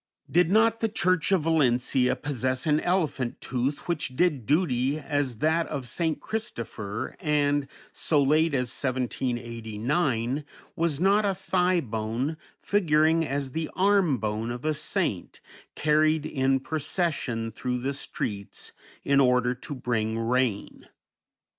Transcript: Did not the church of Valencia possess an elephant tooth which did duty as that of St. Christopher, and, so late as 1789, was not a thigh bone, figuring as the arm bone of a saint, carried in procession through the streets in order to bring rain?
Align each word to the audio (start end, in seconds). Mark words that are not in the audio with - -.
Did 0.31 0.49
not 0.49 0.79
the 0.79 0.89
church 0.89 1.31
of 1.31 1.43
Valencia 1.43 2.15
possess 2.15 2.65
an 2.65 2.79
elephant 2.79 3.39
tooth 3.39 3.87
which 3.87 4.15
did 4.15 4.47
duty 4.47 4.97
as 4.97 5.37
that 5.45 5.67
of 5.67 5.87
St. 5.87 6.19
Christopher, 6.19 7.15
and, 7.19 7.67
so 7.93 8.19
late 8.19 8.55
as 8.55 8.69
1789, 8.73 10.43
was 10.75 10.99
not 10.99 11.23
a 11.23 11.35
thigh 11.35 11.81
bone, 11.81 12.37
figuring 12.63 13.23
as 13.23 13.51
the 13.51 13.69
arm 13.75 14.17
bone 14.17 14.49
of 14.49 14.65
a 14.65 14.73
saint, 14.73 15.39
carried 15.75 16.25
in 16.25 16.59
procession 16.61 17.51
through 17.51 17.77
the 17.79 17.93
streets 17.93 18.71
in 19.03 19.19
order 19.19 19.53
to 19.53 19.75
bring 19.75 20.17
rain? 20.17 20.87